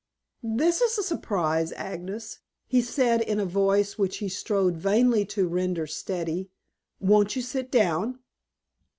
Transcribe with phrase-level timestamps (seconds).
[0.41, 5.47] "This is a surprise, Agnes," he said in a voice which he strove vainly to
[5.47, 6.49] render steady.
[6.99, 8.17] "Won't you sit down?"